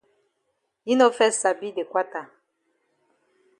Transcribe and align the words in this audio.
Yi 0.87 0.93
no 1.01 1.07
fes 1.17 1.35
sabi 1.43 1.69
de 1.77 1.83
kwata. 1.91 2.21